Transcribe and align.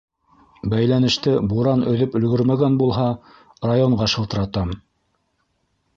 Бәйләнеште 0.73 1.33
буран 1.51 1.85
өҙөп 1.91 2.17
өлгөрмәгән 2.21 2.79
булһа, 2.81 3.07
районға 3.71 4.09
шылтыратам. 4.15 4.77